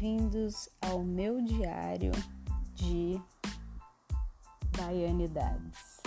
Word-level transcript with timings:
Bem-vindos 0.00 0.66
ao 0.80 1.04
meu 1.04 1.42
diário 1.42 2.12
de 2.72 3.20
baianidades. 4.74 6.00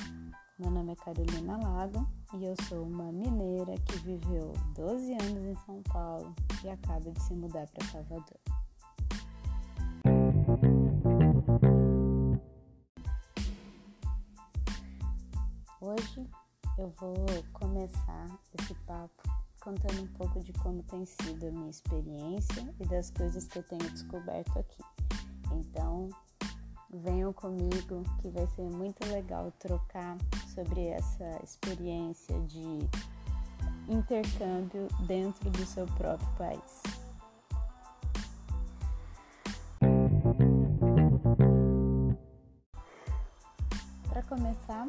Meu 0.58 0.72
nome 0.72 0.94
é 0.94 0.96
Carolina 0.96 1.58
Lago 1.58 2.10
e 2.34 2.44
eu 2.44 2.56
sou 2.68 2.88
uma 2.88 3.12
mineira 3.12 3.76
que 3.86 3.98
viveu 4.00 4.52
12 4.74 5.14
anos 5.14 5.46
em 5.46 5.56
São 5.64 5.84
Paulo 5.84 6.34
e 6.64 6.70
acaba 6.70 7.12
de 7.12 7.22
se 7.22 7.36
mudar 7.36 7.68
para 7.68 7.86
Salvador. 7.86 8.40
Hoje 15.80 16.28
eu 16.80 16.90
vou 16.98 17.16
começar 17.54 18.40
esse 18.60 18.74
papo 18.88 19.22
contando 19.64 20.02
um 20.02 20.08
pouco 20.08 20.42
de 20.42 20.52
como 20.52 20.84
tem 20.84 21.06
sido 21.06 21.48
a 21.48 21.52
minha 21.52 21.70
experiência 21.70 22.76
e 22.82 22.86
das 22.86 23.10
coisas 23.12 23.48
que 23.48 23.60
eu 23.60 23.64
tenho 23.64 23.90
descoberto 23.92 24.60
aqui. 24.60 24.84
Então, 25.54 26.10
venham 26.90 27.32
comigo 27.32 28.04
que 28.22 28.30
vai 28.30 28.46
ser 28.48 28.64
muito 28.64 29.08
legal 29.08 29.54
trocar 29.60 30.18
sobre 30.54 30.88
essa 30.88 31.40
experiência 31.42 32.38
de 32.42 32.80
intercâmbio 33.88 34.90
dentro 35.08 35.50
do 35.50 35.66
seu 35.66 35.86
próprio 35.86 36.30
país. 36.38 36.84
Para 44.10 44.24
começar, 44.24 44.88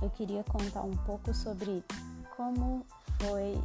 eu 0.00 0.10
queria 0.10 0.44
contar 0.44 0.82
um 0.82 0.96
pouco 0.98 1.34
sobre 1.34 1.84
como 2.36 2.86
foi 3.20 3.60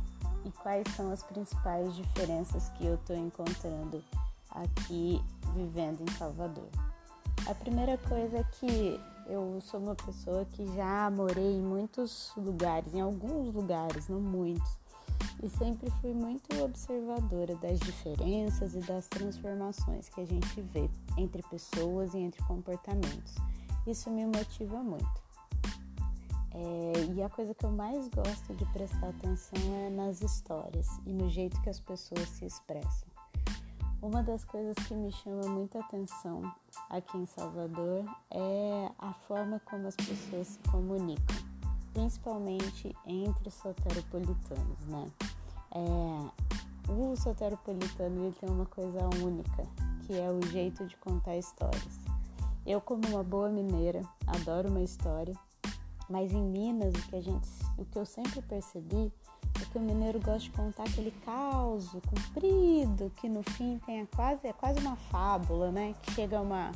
e 0.45 0.51
quais 0.51 0.87
são 0.95 1.11
as 1.11 1.23
principais 1.23 1.95
diferenças 1.95 2.69
que 2.69 2.85
eu 2.85 2.95
estou 2.95 3.15
encontrando 3.15 4.03
aqui 4.51 5.21
vivendo 5.53 6.01
em 6.01 6.11
Salvador. 6.13 6.69
A 7.47 7.53
primeira 7.53 7.97
coisa 7.97 8.37
é 8.37 8.43
que 8.43 8.99
eu 9.27 9.59
sou 9.61 9.79
uma 9.79 9.95
pessoa 9.95 10.45
que 10.45 10.65
já 10.75 11.09
morei 11.09 11.57
em 11.57 11.61
muitos 11.61 12.31
lugares, 12.37 12.93
em 12.93 13.01
alguns 13.01 13.53
lugares, 13.53 14.07
não 14.07 14.21
muitos, 14.21 14.77
e 15.43 15.49
sempre 15.49 15.89
fui 16.01 16.13
muito 16.13 16.63
observadora 16.63 17.55
das 17.55 17.79
diferenças 17.79 18.75
e 18.75 18.79
das 18.79 19.07
transformações 19.07 20.09
que 20.09 20.21
a 20.21 20.25
gente 20.25 20.61
vê 20.61 20.89
entre 21.17 21.41
pessoas 21.43 22.13
e 22.13 22.19
entre 22.19 22.41
comportamentos. 22.43 23.35
Isso 23.85 24.09
me 24.09 24.25
motiva 24.25 24.81
muito. 24.81 25.24
É, 26.57 27.13
e 27.13 27.21
a 27.21 27.29
coisa 27.29 27.53
que 27.53 27.65
eu 27.65 27.71
mais 27.71 28.07
gosto 28.07 28.55
de 28.55 28.65
prestar 28.67 29.09
atenção 29.09 29.59
é 29.85 29.89
nas 29.89 30.21
histórias 30.21 30.87
e 31.05 31.11
no 31.11 31.29
jeito 31.29 31.61
que 31.61 31.69
as 31.69 31.81
pessoas 31.81 32.29
se 32.29 32.45
expressam. 32.45 33.09
Uma 34.01 34.23
das 34.23 34.45
coisas 34.45 34.75
que 34.87 34.93
me 34.93 35.11
chama 35.11 35.49
muita 35.49 35.79
atenção 35.79 36.41
aqui 36.89 37.17
em 37.17 37.25
Salvador 37.25 38.05
é 38.31 38.89
a 38.99 39.11
forma 39.27 39.59
como 39.65 39.87
as 39.87 39.95
pessoas 39.95 40.47
se 40.47 40.59
comunicam, 40.69 41.35
principalmente 41.91 42.95
entre 43.05 43.51
soteropolitanos, 43.51 44.79
né? 44.87 45.07
É, 45.71 46.89
o 46.89 47.15
soteropolitano 47.17 48.25
ele 48.25 48.35
tem 48.39 48.49
uma 48.49 48.67
coisa 48.67 49.09
única, 49.21 49.67
que 50.05 50.17
é 50.17 50.31
o 50.31 50.41
jeito 50.51 50.85
de 50.85 50.95
contar 50.97 51.35
histórias. 51.35 51.99
Eu, 52.65 52.79
como 52.79 53.05
uma 53.07 53.23
boa 53.23 53.49
mineira, 53.49 54.01
adoro 54.27 54.69
uma 54.69 54.81
história 54.81 55.35
mas 56.09 56.31
em 56.31 56.43
Minas, 56.43 56.93
o 56.93 57.09
que 57.09 57.15
a 57.15 57.21
gente, 57.21 57.47
o 57.77 57.85
que 57.85 57.97
eu 57.97 58.05
sempre 58.05 58.41
percebi 58.41 59.11
é 59.61 59.65
que 59.71 59.77
o 59.77 59.81
mineiro 59.81 60.19
gosta 60.19 60.39
de 60.39 60.51
contar 60.51 60.83
aquele 60.83 61.11
caos 61.25 61.89
comprido, 62.07 63.11
que 63.17 63.29
no 63.29 63.41
fim 63.43 63.79
tem 63.85 64.05
quase, 64.07 64.47
é 64.47 64.53
quase 64.53 64.79
uma 64.79 64.95
fábula, 64.95 65.71
né? 65.71 65.95
Que 66.01 66.11
chega 66.11 66.37
a 66.37 66.41
uma 66.41 66.71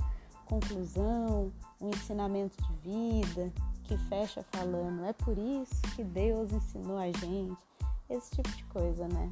conclusão, 0.46 1.52
um 1.80 1.90
ensinamento 1.90 2.58
de 2.64 2.74
vida, 2.90 3.52
que 3.84 3.98
fecha 4.08 4.44
falando, 4.52 5.04
é 5.06 5.14
por 5.14 5.38
isso 5.38 5.82
que 5.96 6.04
Deus 6.04 6.52
ensinou 6.52 6.98
a 6.98 7.12
gente, 7.12 7.58
esse 8.10 8.32
tipo 8.32 8.50
de 8.50 8.64
coisa, 8.66 9.08
né? 9.08 9.32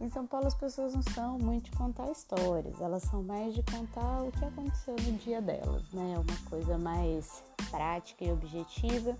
Em 0.00 0.08
São 0.08 0.26
Paulo 0.26 0.46
as 0.46 0.54
pessoas 0.54 0.94
não 0.94 1.02
são 1.02 1.38
muito 1.38 1.70
de 1.70 1.76
contar 1.76 2.10
histórias, 2.10 2.80
elas 2.80 3.02
são 3.02 3.22
mais 3.22 3.54
de 3.54 3.62
contar 3.62 4.22
o 4.22 4.32
que 4.32 4.44
aconteceu 4.44 4.96
no 4.96 5.12
dia 5.18 5.42
delas, 5.42 5.92
né? 5.92 6.14
É 6.14 6.18
uma 6.18 6.48
coisa 6.48 6.78
mais 6.78 7.44
prática 7.70 8.24
e 8.24 8.32
objetiva 8.32 9.16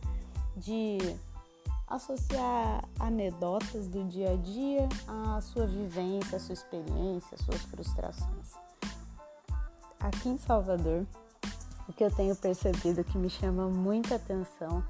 de 0.56 0.98
associar 1.86 2.84
anedotas 2.98 3.88
do 3.88 4.04
dia 4.04 4.32
a 4.32 4.36
dia 4.36 4.88
à 5.08 5.40
sua 5.40 5.66
vivência, 5.66 6.36
à 6.36 6.40
sua 6.40 6.52
experiência, 6.52 7.34
às 7.34 7.44
suas 7.44 7.62
frustrações. 7.62 8.52
Aqui 9.98 10.28
em 10.28 10.38
Salvador, 10.38 11.04
o 11.88 11.92
que 11.92 12.04
eu 12.04 12.10
tenho 12.10 12.36
percebido 12.36 13.02
que 13.02 13.18
me 13.18 13.28
chama 13.28 13.68
muita 13.68 14.14
atenção 14.14 14.84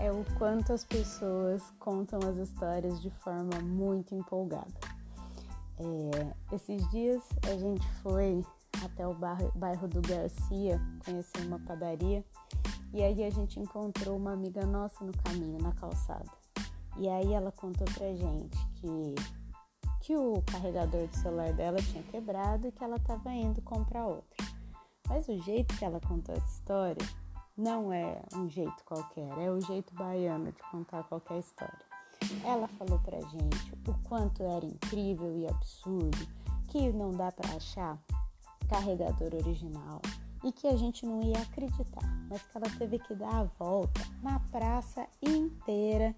é 0.00 0.10
o 0.10 0.24
quanto 0.38 0.72
as 0.72 0.84
pessoas 0.84 1.62
contam 1.78 2.18
as 2.28 2.36
histórias 2.36 3.00
de 3.00 3.10
forma 3.10 3.60
muito 3.62 4.14
empolgada. 4.14 4.74
É, 5.78 6.54
esses 6.54 6.88
dias 6.90 7.22
a 7.42 7.56
gente 7.56 7.86
foi 8.02 8.42
até 8.82 9.06
o 9.06 9.14
bairro 9.14 9.88
do 9.88 10.00
Garcia 10.00 10.80
conhecer 11.04 11.46
uma 11.46 11.58
padaria 11.58 12.24
e 12.92 13.02
aí 13.02 13.24
a 13.24 13.30
gente 13.30 13.60
encontrou 13.60 14.16
uma 14.16 14.32
amiga 14.32 14.64
nossa 14.64 15.04
no 15.04 15.12
caminho, 15.12 15.58
na 15.60 15.72
calçada. 15.72 16.30
E 16.98 17.08
aí 17.08 17.32
ela 17.32 17.52
contou 17.52 17.86
pra 17.94 18.14
gente 18.14 18.56
que, 18.76 19.14
que 20.00 20.16
o 20.16 20.42
carregador 20.50 21.06
do 21.06 21.16
celular 21.16 21.52
dela 21.52 21.76
tinha 21.76 22.02
quebrado 22.04 22.66
e 22.66 22.72
que 22.72 22.82
ela 22.82 22.96
estava 22.96 23.32
indo 23.32 23.60
comprar 23.62 24.06
outro. 24.06 24.46
Mas 25.08 25.28
o 25.28 25.38
jeito 25.42 25.76
que 25.76 25.84
ela 25.84 26.00
contou 26.00 26.34
essa 26.34 26.46
história 26.46 27.06
não 27.56 27.92
é 27.92 28.22
um 28.34 28.48
jeito 28.48 28.84
qualquer, 28.84 29.28
é 29.38 29.50
o 29.50 29.60
jeito 29.60 29.94
baiano 29.94 30.52
de 30.52 30.62
contar 30.70 31.04
qualquer 31.04 31.38
história. 31.38 31.84
Ela 32.44 32.66
falou 32.68 32.98
pra 33.00 33.20
gente 33.20 33.72
o 33.88 33.94
quanto 34.08 34.42
era 34.42 34.64
incrível 34.64 35.38
e 35.38 35.46
absurdo, 35.46 36.26
que 36.68 36.92
não 36.92 37.10
dá 37.10 37.30
para 37.30 37.56
achar 37.56 37.98
carregador 38.68 39.34
original 39.34 40.00
e 40.46 40.52
que 40.52 40.68
a 40.68 40.76
gente 40.76 41.04
não 41.04 41.20
ia 41.22 41.42
acreditar, 41.42 42.08
mas 42.30 42.40
que 42.40 42.56
ela 42.56 42.70
teve 42.78 43.00
que 43.00 43.16
dar 43.16 43.34
a 43.34 43.44
volta 43.58 44.00
na 44.22 44.38
praça 44.38 45.04
inteira 45.20 46.14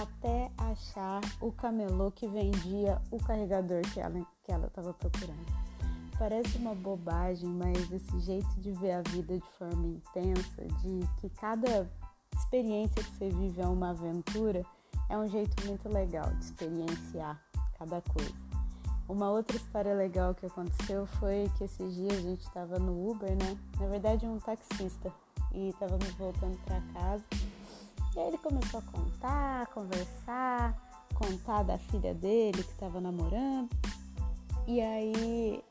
até 0.00 0.52
achar 0.56 1.20
o 1.40 1.50
camelô 1.50 2.12
que 2.12 2.28
vendia 2.28 3.02
o 3.10 3.18
carregador 3.18 3.82
que 3.92 4.00
ela 4.00 4.24
que 4.44 4.52
ela 4.52 4.68
estava 4.68 4.94
procurando. 4.94 5.44
Parece 6.16 6.56
uma 6.58 6.74
bobagem, 6.74 7.48
mas 7.48 7.90
esse 7.90 8.20
jeito 8.20 8.60
de 8.60 8.70
ver 8.72 8.92
a 8.92 9.02
vida 9.02 9.36
de 9.36 9.50
forma 9.58 9.86
intensa, 9.86 10.64
de 10.80 11.00
que 11.20 11.28
cada 11.30 11.90
experiência 12.36 13.02
que 13.02 13.10
você 13.16 13.28
vive 13.30 13.60
é 13.60 13.66
uma 13.66 13.90
aventura, 13.90 14.64
é 15.08 15.18
um 15.18 15.26
jeito 15.26 15.66
muito 15.66 15.88
legal 15.88 16.32
de 16.34 16.44
experienciar 16.44 17.42
cada 17.76 18.00
coisa. 18.00 18.51
Uma 19.08 19.30
outra 19.30 19.56
história 19.56 19.94
legal 19.94 20.34
que 20.34 20.46
aconteceu 20.46 21.06
foi 21.18 21.50
que 21.58 21.64
esses 21.64 21.94
dias 21.94 22.18
a 22.18 22.20
gente 22.20 22.42
estava 22.42 22.78
no 22.78 23.10
Uber, 23.10 23.30
né? 23.30 23.58
Na 23.78 23.86
verdade, 23.86 24.26
um 24.26 24.38
taxista 24.38 25.12
e 25.52 25.68
estávamos 25.68 26.08
voltando 26.12 26.56
para 26.64 26.80
casa. 26.92 27.24
E 28.14 28.18
aí 28.18 28.28
ele 28.28 28.38
começou 28.38 28.80
a 28.80 28.82
contar, 28.82 29.66
conversar, 29.68 30.76
contar 31.14 31.62
da 31.62 31.78
filha 31.78 32.14
dele 32.14 32.62
que 32.62 32.70
estava 32.70 33.00
namorando. 33.00 33.68
E 34.66 34.80
aí 34.80 35.62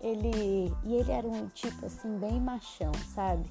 ele 0.00 0.74
e 0.82 0.94
ele 0.94 1.12
era 1.12 1.26
um 1.26 1.46
tipo 1.48 1.86
assim 1.86 2.18
bem 2.18 2.40
machão, 2.40 2.92
sabe? 3.14 3.44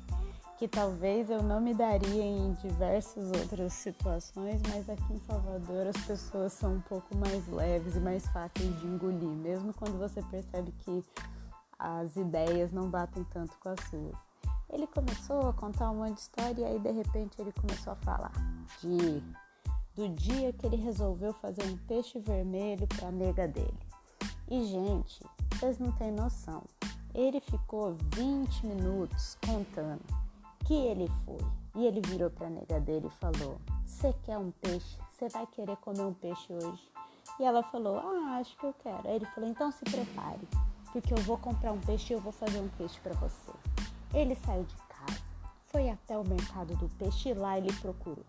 Que 0.60 0.68
talvez 0.68 1.30
eu 1.30 1.42
não 1.42 1.62
me 1.62 1.74
daria 1.74 2.22
em 2.22 2.52
diversas 2.52 3.32
outras 3.32 3.72
situações, 3.72 4.62
mas 4.68 4.90
aqui 4.90 5.14
em 5.14 5.20
Salvador 5.20 5.88
as 5.88 6.06
pessoas 6.06 6.52
são 6.52 6.74
um 6.74 6.82
pouco 6.82 7.16
mais 7.16 7.48
leves 7.48 7.96
e 7.96 8.00
mais 8.02 8.28
fáceis 8.28 8.78
de 8.82 8.86
engolir, 8.86 9.30
mesmo 9.30 9.74
quando 9.74 9.98
você 9.98 10.22
percebe 10.24 10.74
que 10.80 11.02
as 11.80 12.14
ideias 12.18 12.74
não 12.74 12.90
batem 12.90 13.24
tanto 13.32 13.58
com 13.58 13.70
as 13.70 13.80
suas. 13.90 14.14
Ele 14.70 14.86
começou 14.86 15.48
a 15.48 15.54
contar 15.54 15.92
um 15.92 15.96
monte 15.96 16.16
de 16.16 16.20
história 16.20 16.62
e 16.62 16.66
aí 16.66 16.80
de 16.80 16.92
repente 16.92 17.42
ele 17.42 17.54
começou 17.54 17.94
a 17.94 17.96
falar 17.96 18.34
de 18.82 19.24
do 19.96 20.10
dia 20.10 20.52
que 20.52 20.66
ele 20.66 20.76
resolveu 20.76 21.34
fazer 21.36 21.64
um 21.64 21.78
peixe 21.88 22.20
vermelho 22.20 22.86
para 22.86 23.08
a 23.08 23.12
nega 23.12 23.48
dele. 23.48 23.80
E 24.50 24.62
gente, 24.66 25.24
vocês 25.54 25.80
não 25.80 25.94
têm 25.94 26.12
noção. 26.12 26.64
Ele 27.16 27.40
ficou 27.40 27.96
20 28.14 28.68
minutos 28.68 29.38
contando 29.46 30.29
que 30.70 30.76
ele 30.76 31.10
foi. 31.26 31.40
E 31.76 31.88
ele 31.88 32.00
virou 32.00 32.30
para 32.30 32.46
a 32.46 32.50
nega 32.52 32.80
dele 32.80 33.08
e 33.08 33.20
falou: 33.20 33.60
Você 33.84 34.14
quer 34.24 34.38
um 34.38 34.52
peixe? 34.52 35.00
Você 35.10 35.28
vai 35.28 35.48
querer 35.48 35.76
comer 35.78 36.04
um 36.04 36.14
peixe 36.14 36.54
hoje? 36.54 36.92
E 37.40 37.44
ela 37.44 37.64
falou: 37.64 37.98
Ah, 37.98 38.38
acho 38.40 38.56
que 38.56 38.68
eu 38.68 38.74
quero. 38.84 39.08
Aí 39.08 39.16
ele 39.16 39.26
falou: 39.26 39.50
Então 39.50 39.72
se 39.72 39.84
prepare, 39.84 40.48
porque 40.92 41.12
eu 41.12 41.18
vou 41.24 41.40
comprar 41.40 41.72
um 41.72 41.80
peixe 41.80 42.14
e 42.14 42.16
eu 42.16 42.22
vou 42.22 42.32
fazer 42.32 42.60
um 42.60 42.68
peixe 42.78 43.00
para 43.02 43.16
você. 43.16 43.52
Ele 44.14 44.36
saiu 44.36 44.64
de 44.64 44.76
casa, 44.76 45.22
foi 45.66 45.90
até 45.90 46.16
o 46.16 46.28
mercado 46.28 46.76
do 46.76 46.88
peixe 46.98 47.30
e 47.30 47.34
lá 47.34 47.58
ele 47.58 47.74
procurou. 47.74 48.26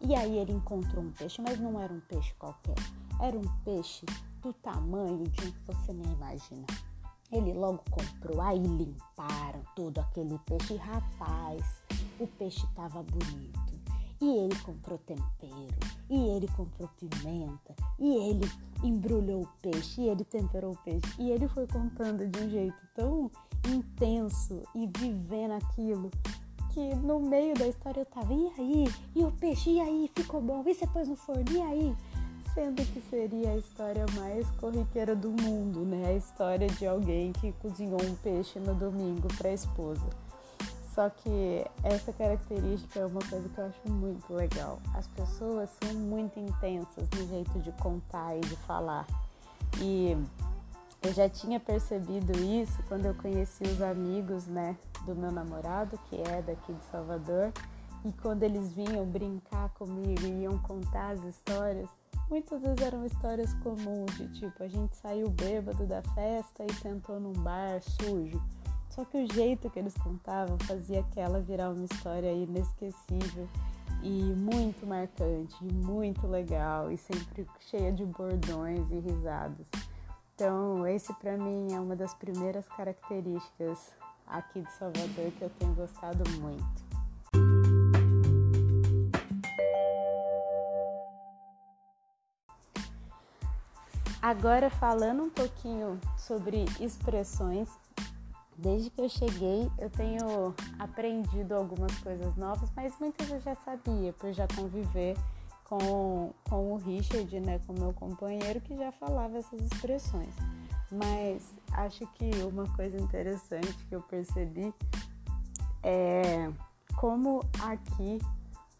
E 0.00 0.12
aí 0.12 0.38
ele 0.38 0.52
encontrou 0.52 1.04
um 1.04 1.12
peixe, 1.12 1.40
mas 1.40 1.58
não 1.60 1.80
era 1.80 1.92
um 1.92 2.00
peixe 2.00 2.34
qualquer. 2.34 2.74
Era 3.20 3.38
um 3.38 3.48
peixe 3.64 4.04
do 4.42 4.52
tamanho 4.52 5.22
de 5.28 5.46
um 5.46 5.52
que 5.52 5.60
você 5.60 5.92
nem 5.92 6.12
imagina. 6.12 6.66
Ele 7.32 7.52
logo 7.52 7.82
comprou, 7.90 8.40
aí 8.40 8.58
limparam 8.58 9.60
todo 9.74 9.98
aquele 9.98 10.38
peixe. 10.46 10.76
Rapaz, 10.76 11.82
o 12.20 12.26
peixe 12.26 12.66
tava 12.74 13.02
bonito. 13.02 13.66
E 14.20 14.24
ele 14.24 14.58
comprou 14.60 14.98
tempero, 14.98 15.76
e 16.08 16.16
ele 16.16 16.48
comprou 16.56 16.88
pimenta, 16.98 17.74
e 17.98 18.30
ele 18.30 18.50
embrulhou 18.82 19.42
o 19.42 19.48
peixe, 19.60 20.00
e 20.00 20.08
ele 20.08 20.24
temperou 20.24 20.72
o 20.72 20.78
peixe. 20.78 21.06
E 21.18 21.30
ele 21.30 21.46
foi 21.48 21.66
contando 21.66 22.26
de 22.26 22.38
um 22.40 22.48
jeito 22.48 22.78
tão 22.94 23.30
intenso 23.68 24.62
e 24.74 24.86
vivendo 24.86 25.52
aquilo 25.52 26.10
que 26.70 26.94
no 26.96 27.20
meio 27.20 27.54
da 27.54 27.66
história 27.66 28.00
eu 28.00 28.06
tava, 28.06 28.32
e 28.32 28.52
aí? 28.58 28.84
E 29.14 29.22
o 29.24 29.32
peixe, 29.32 29.70
e 29.70 29.80
aí? 29.80 30.10
Ficou 30.14 30.40
bom? 30.40 30.62
E 30.66 30.74
você 30.74 30.86
pôs 30.86 31.08
no 31.08 31.16
forno, 31.16 31.52
e 31.52 31.60
aí? 31.60 31.96
Sendo 32.56 32.82
que 32.86 33.02
seria 33.10 33.50
a 33.50 33.56
história 33.58 34.06
mais 34.14 34.48
corriqueira 34.52 35.14
do 35.14 35.30
mundo, 35.30 35.80
né? 35.80 36.06
A 36.06 36.12
história 36.14 36.66
de 36.66 36.86
alguém 36.86 37.30
que 37.30 37.52
cozinhou 37.52 38.00
um 38.02 38.14
peixe 38.14 38.58
no 38.58 38.74
domingo 38.74 39.28
para 39.36 39.50
a 39.50 39.52
esposa. 39.52 40.06
Só 40.94 41.10
que 41.10 41.62
essa 41.84 42.14
característica 42.14 43.00
é 43.00 43.04
uma 43.04 43.20
coisa 43.28 43.46
que 43.46 43.58
eu 43.58 43.66
acho 43.66 43.92
muito 43.92 44.32
legal. 44.32 44.78
As 44.94 45.06
pessoas 45.08 45.68
são 45.82 45.92
muito 45.92 46.40
intensas 46.40 47.06
no 47.14 47.28
jeito 47.28 47.58
de 47.58 47.70
contar 47.72 48.34
e 48.34 48.40
de 48.40 48.56
falar. 48.56 49.06
E 49.78 50.16
eu 51.02 51.12
já 51.12 51.28
tinha 51.28 51.60
percebido 51.60 52.32
isso 52.42 52.82
quando 52.88 53.04
eu 53.04 53.14
conheci 53.16 53.64
os 53.64 53.82
amigos, 53.82 54.46
né, 54.46 54.78
do 55.04 55.14
meu 55.14 55.30
namorado, 55.30 56.00
que 56.08 56.16
é 56.16 56.40
daqui 56.40 56.72
de 56.72 56.84
Salvador, 56.86 57.52
e 58.02 58.12
quando 58.12 58.44
eles 58.44 58.72
vinham 58.72 59.04
brincar 59.04 59.68
comigo 59.74 60.22
e 60.22 60.44
iam 60.44 60.56
contar 60.60 61.10
as 61.10 61.22
histórias, 61.22 61.90
muitas 62.28 62.60
vezes 62.60 62.80
eram 62.80 63.04
histórias 63.04 63.54
comuns, 63.54 64.16
de 64.16 64.28
tipo, 64.40 64.62
a 64.62 64.68
gente 64.68 64.96
saiu 64.96 65.28
bêbado 65.30 65.86
da 65.86 66.02
festa 66.02 66.64
e 66.64 66.72
sentou 66.74 67.20
num 67.20 67.32
bar 67.32 67.80
sujo. 67.82 68.42
Só 68.90 69.04
que 69.04 69.18
o 69.18 69.32
jeito 69.32 69.68
que 69.68 69.78
eles 69.78 69.94
contavam 69.94 70.58
fazia 70.60 71.00
aquela 71.00 71.40
virar 71.40 71.70
uma 71.70 71.84
história 71.84 72.32
inesquecível 72.32 73.46
e 74.02 74.08
muito 74.08 74.86
marcante, 74.86 75.62
muito 75.64 76.26
legal 76.26 76.90
e 76.90 76.96
sempre 76.96 77.46
cheia 77.60 77.92
de 77.92 78.04
bordões 78.06 78.90
e 78.90 78.98
risadas. 78.98 79.66
Então, 80.34 80.86
esse 80.86 81.12
para 81.14 81.36
mim 81.36 81.72
é 81.72 81.80
uma 81.80 81.96
das 81.96 82.14
primeiras 82.14 82.66
características 82.68 83.92
aqui 84.26 84.62
de 84.62 84.72
Salvador 84.72 85.30
que 85.38 85.42
eu 85.42 85.50
tenho 85.58 85.74
gostado 85.74 86.22
muito. 86.40 86.85
Agora 94.26 94.68
falando 94.68 95.22
um 95.22 95.30
pouquinho 95.30 96.00
sobre 96.18 96.64
expressões, 96.80 97.68
Desde 98.58 98.88
que 98.88 99.02
eu 99.02 99.08
cheguei, 99.08 99.70
eu 99.78 99.90
tenho 99.90 100.54
aprendido 100.78 101.54
algumas 101.54 101.94
coisas 101.98 102.34
novas, 102.36 102.70
mas 102.74 102.98
muitas 102.98 103.28
eu 103.30 103.38
já 103.38 103.54
sabia, 103.54 104.14
por 104.14 104.32
já 104.32 104.48
conviver 104.48 105.14
com, 105.62 106.32
com 106.48 106.72
o 106.72 106.78
Richard, 106.78 107.38
né, 107.38 107.60
com 107.66 107.74
meu 107.74 107.92
companheiro, 107.92 108.58
que 108.62 108.74
já 108.74 108.90
falava 108.92 109.36
essas 109.36 109.60
expressões. 109.60 110.34
Mas 110.90 111.52
acho 111.70 112.06
que 112.14 112.30
uma 112.50 112.66
coisa 112.74 112.96
interessante 112.96 113.76
que 113.90 113.94
eu 113.94 114.00
percebi 114.00 114.72
é 115.82 116.50
como 116.96 117.44
aqui 117.62 118.18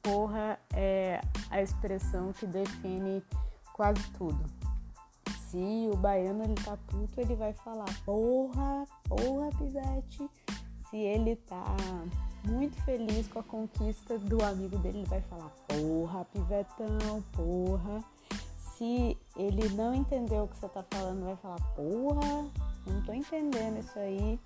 porra 0.02 0.58
é 0.72 1.20
a 1.50 1.60
expressão 1.60 2.32
que 2.32 2.46
define 2.46 3.22
quase 3.74 4.02
tudo 4.12 4.55
se 5.46 5.88
o 5.92 5.96
baiano 5.96 6.44
ele 6.44 6.54
tá 6.54 6.76
puto, 6.88 7.20
ele 7.20 7.34
vai 7.34 7.52
falar 7.52 7.86
porra, 8.04 8.84
porra, 9.08 9.50
pivete. 9.58 10.28
Se 10.90 10.96
ele 10.96 11.36
tá 11.36 11.64
muito 12.44 12.80
feliz 12.82 13.26
com 13.28 13.38
a 13.38 13.42
conquista 13.42 14.18
do 14.18 14.42
amigo 14.44 14.78
dele, 14.78 14.98
ele 14.98 15.08
vai 15.08 15.20
falar 15.22 15.50
porra, 15.68 16.24
pivetão, 16.26 17.22
porra. 17.32 18.04
Se 18.76 19.16
ele 19.36 19.68
não 19.70 19.94
entendeu 19.94 20.44
o 20.44 20.48
que 20.48 20.56
você 20.58 20.68
tá 20.68 20.84
falando, 20.90 21.24
vai 21.24 21.36
falar 21.36 21.60
porra, 21.74 22.50
não 22.86 23.02
tô 23.04 23.12
entendendo 23.12 23.78
isso 23.78 23.98
aí. 23.98 24.38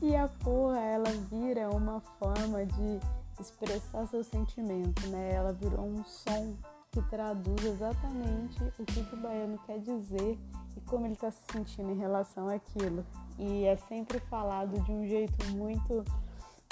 E 0.00 0.14
a 0.14 0.28
porra, 0.28 0.78
ela 0.78 1.10
vira 1.30 1.68
uma 1.70 2.00
forma 2.18 2.64
de 2.64 3.00
expressar 3.40 4.06
seu 4.06 4.22
sentimento, 4.24 5.06
né? 5.08 5.32
Ela 5.32 5.52
virou 5.52 5.84
um 5.84 6.04
som 6.04 6.56
que 6.90 7.02
traduz 7.02 7.64
exatamente 7.64 8.62
o 8.78 8.84
que, 8.84 9.00
o 9.14 9.16
baiano 9.16 9.58
quer 9.66 9.78
dizer 9.80 10.38
e 10.76 10.80
como 10.82 11.06
ele 11.06 11.14
está 11.14 11.30
se 11.30 11.42
sentindo 11.52 11.90
em 11.90 11.98
relação 11.98 12.48
àquilo. 12.48 13.04
E 13.38 13.64
é 13.64 13.76
sempre 13.76 14.18
falado 14.20 14.80
de 14.82 14.92
um 14.92 15.06
jeito 15.06 15.44
muito 15.52 16.04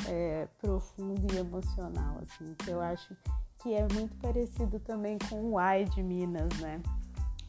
é, 0.08 0.48
profundo 0.58 1.32
e 1.34 1.38
emocional, 1.38 2.18
assim, 2.22 2.54
que 2.54 2.70
eu 2.70 2.80
acho 2.80 3.16
que 3.58 3.74
é 3.74 3.86
muito 3.92 4.14
parecido 4.16 4.78
também 4.80 5.18
com 5.28 5.36
o 5.36 5.50
Uai 5.52 5.84
de 5.84 6.02
Minas, 6.02 6.48
né? 6.60 6.80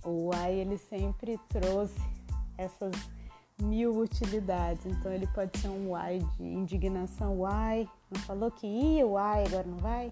O 0.04 0.30
Uai, 0.30 0.54
ele 0.54 0.78
sempre 0.78 1.40
trouxe 1.50 2.00
essas 2.58 2.94
mil 3.62 3.98
utilidades. 4.00 4.86
Então 4.86 5.12
ele 5.12 5.28
pode 5.28 5.58
ser 5.60 5.70
um 5.70 5.90
Uai 5.92 6.20
de 6.20 6.44
indignação, 6.44 7.40
Uai, 7.40 7.88
não 8.12 8.22
falou 8.22 8.52
que 8.52 8.68
ia, 8.68 9.06
Uai, 9.06 9.46
agora 9.46 9.68
não 9.68 9.78
vai? 9.78 10.10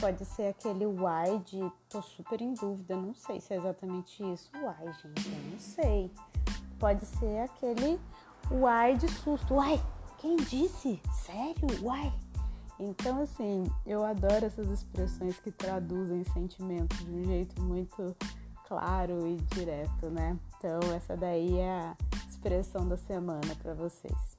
Pode 0.00 0.24
ser 0.24 0.48
aquele 0.48 0.86
why 0.86 1.38
de 1.44 1.72
tô 1.88 2.02
super 2.02 2.40
em 2.40 2.52
dúvida, 2.54 2.94
não 2.96 3.14
sei 3.14 3.40
se 3.40 3.54
é 3.54 3.56
exatamente 3.56 4.22
isso. 4.32 4.50
Why, 4.54 4.92
gente, 4.92 5.28
eu 5.28 5.50
não 5.50 5.58
sei. 5.58 6.10
Pode 6.78 7.06
ser 7.06 7.40
aquele 7.40 7.98
why 8.50 8.96
de 8.96 9.08
susto. 9.08 9.54
Why? 9.54 9.80
Quem 10.18 10.36
disse? 10.36 11.00
Sério? 11.12 11.66
Why? 11.82 12.12
Então, 12.78 13.22
assim, 13.22 13.64
eu 13.86 14.04
adoro 14.04 14.44
essas 14.44 14.68
expressões 14.68 15.38
que 15.40 15.50
traduzem 15.50 16.24
sentimentos 16.24 16.98
de 16.98 17.10
um 17.10 17.24
jeito 17.24 17.62
muito 17.62 18.14
claro 18.68 19.26
e 19.26 19.36
direto, 19.54 20.10
né? 20.10 20.38
Então, 20.58 20.80
essa 20.94 21.16
daí 21.16 21.58
é 21.58 21.70
a 21.70 21.96
expressão 22.28 22.86
da 22.86 22.96
semana 22.96 23.54
para 23.62 23.72
vocês. 23.72 24.35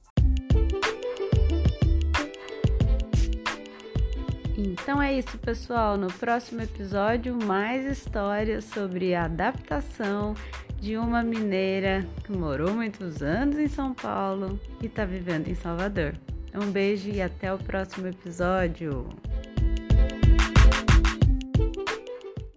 Então 4.60 5.00
é 5.00 5.16
isso, 5.16 5.38
pessoal. 5.38 5.96
No 5.96 6.08
próximo 6.08 6.60
episódio, 6.60 7.32
mais 7.44 7.84
histórias 7.86 8.64
sobre 8.64 9.14
a 9.14 9.26
adaptação 9.26 10.34
de 10.80 10.96
uma 10.96 11.22
mineira 11.22 12.04
que 12.24 12.32
morou 12.32 12.74
muitos 12.74 13.22
anos 13.22 13.56
em 13.56 13.68
São 13.68 13.94
Paulo 13.94 14.58
e 14.82 14.86
está 14.86 15.04
vivendo 15.04 15.46
em 15.46 15.54
Salvador. 15.54 16.12
Um 16.52 16.72
beijo 16.72 17.08
e 17.08 17.22
até 17.22 17.54
o 17.54 17.58
próximo 17.58 18.08
episódio. 18.08 19.08